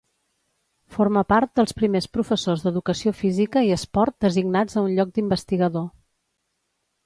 [0.95, 5.89] Forma part dels primers professors d'educació física i esport designats a un lloc d'investigador.